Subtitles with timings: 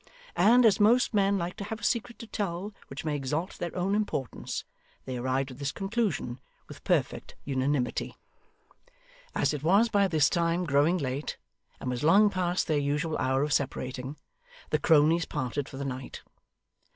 [0.35, 3.75] And as most men like to have a secret to tell which may exalt their
[3.75, 4.63] own importance,
[5.05, 8.15] they arrived at this conclusion with perfect unanimity.
[9.35, 11.37] As it was by this time growing late,
[11.79, 14.17] and was long past their usual hour of separating,
[14.71, 16.23] the cronies parted for the night.